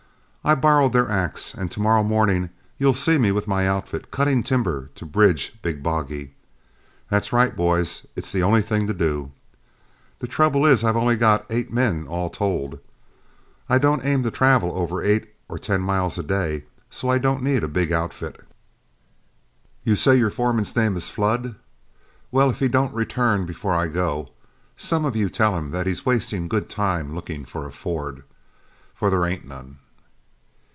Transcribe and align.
I 0.43 0.55
borrowed 0.55 0.91
their 0.93 1.07
axe, 1.07 1.53
and 1.53 1.69
to 1.69 1.79
morrow 1.79 2.01
morning 2.03 2.49
you'll 2.79 2.95
see 2.95 3.19
me 3.19 3.31
with 3.31 3.47
my 3.47 3.67
outfit 3.67 4.09
cutting 4.09 4.41
timber 4.41 4.89
to 4.95 5.05
bridge 5.05 5.53
Big 5.61 5.83
Boggy. 5.83 6.33
That's 7.11 7.31
right, 7.31 7.55
boys; 7.55 8.07
it's 8.15 8.31
the 8.31 8.41
only 8.41 8.63
thing 8.63 8.87
to 8.87 8.93
do. 8.95 9.33
The 10.17 10.25
trouble 10.25 10.65
is 10.65 10.83
I've 10.83 10.97
only 10.97 11.15
got 11.15 11.45
eight 11.51 11.71
men 11.71 12.07
all 12.07 12.31
told. 12.31 12.79
I 13.69 13.77
don't 13.77 14.03
aim 14.03 14.23
to 14.23 14.31
travel 14.31 14.75
over 14.75 15.03
eight 15.03 15.31
or 15.47 15.59
ten 15.59 15.81
miles 15.81 16.17
a 16.17 16.23
day, 16.23 16.63
so 16.89 17.09
I 17.09 17.19
don't 17.19 17.43
need 17.43 17.63
a 17.63 17.67
big 17.67 17.91
outfit. 17.91 18.41
You 19.83 19.95
say 19.95 20.15
your 20.15 20.31
foreman's 20.31 20.75
name 20.75 20.97
is 20.97 21.07
Flood? 21.11 21.53
Well, 22.31 22.49
if 22.49 22.57
he 22.61 22.67
don't 22.67 22.95
return 22.95 23.45
before 23.45 23.75
I 23.75 23.85
go, 23.85 24.31
some 24.75 25.05
of 25.05 25.15
you 25.15 25.29
tell 25.29 25.55
him 25.55 25.69
that 25.69 25.85
he's 25.85 26.03
wasting 26.03 26.47
good 26.47 26.67
time 26.67 27.13
looking 27.13 27.45
for 27.45 27.67
a 27.67 27.71
ford, 27.71 28.23
for 28.95 29.11
there 29.11 29.27
ain't 29.27 29.45
none." 29.45 29.77